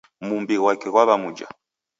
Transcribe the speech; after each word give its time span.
Mumbi 0.27 0.55
ghwake 0.59 0.87
ghwaw'emja 0.93 1.47